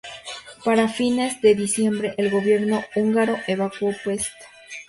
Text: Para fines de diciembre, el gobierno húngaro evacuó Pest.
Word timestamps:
Para 0.65 0.87
fines 0.87 1.41
de 1.41 1.53
diciembre, 1.53 2.15
el 2.17 2.31
gobierno 2.31 2.83
húngaro 2.95 3.37
evacuó 3.45 3.91
Pest. 4.03 4.33